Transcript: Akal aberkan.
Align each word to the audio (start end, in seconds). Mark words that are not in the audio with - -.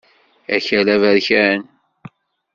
Akal 0.55 0.87
aberkan. 0.95 1.59